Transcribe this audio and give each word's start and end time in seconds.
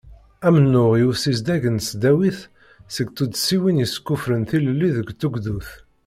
Amennuɣ 0.47 0.91
i 0.95 1.03
usizdeg 1.09 1.63
n 1.69 1.77
tesdawit 1.79 2.39
seg 2.95 3.07
tuddsiwin 3.09 3.81
yeskuffren 3.81 4.43
tilelli 4.49 4.89
d 4.95 5.07
tugdut. 5.21 5.69